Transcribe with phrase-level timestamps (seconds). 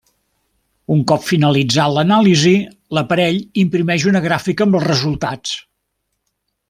[0.93, 2.53] Un cop finalitzat l'anàlisi,
[2.99, 5.55] l'aparell imprimeix una gràfica amb els resultats.